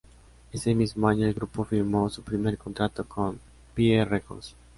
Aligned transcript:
Ese 0.51 0.73
mismo 0.73 1.07
año 1.07 1.27
el 1.27 1.35
grupo 1.35 1.63
firmó 1.63 2.09
su 2.09 2.23
primer 2.23 2.57
contrato, 2.57 3.05
con 3.07 3.39
Pye 3.75 4.03
Records. 4.03 4.55